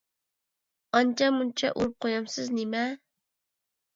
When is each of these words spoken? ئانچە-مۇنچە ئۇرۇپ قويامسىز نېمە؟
ئانچە-مۇنچە 0.99 1.69
ئۇرۇپ 1.75 1.93
قويامسىز 2.05 2.51
نېمە؟ 2.61 2.83